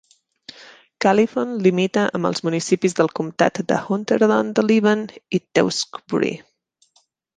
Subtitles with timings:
[1.05, 5.05] Califon limita amb els municipis del comtat de Hunterdon de Líban
[5.41, 6.33] i Tewksbury.